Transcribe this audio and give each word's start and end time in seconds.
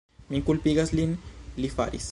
Mi 0.35 0.39
kulpigas 0.47 0.95
lin... 1.01 1.13
li 1.63 1.73
faris! 1.79 2.09